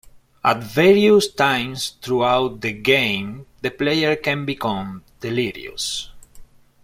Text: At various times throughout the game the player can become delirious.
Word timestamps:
At 0.43 0.63
various 0.63 1.27
times 1.27 1.89
throughout 2.01 2.61
the 2.61 2.71
game 2.73 3.45
the 3.61 3.69
player 3.69 4.15
can 4.15 4.45
become 4.45 5.03
delirious. 5.19 6.09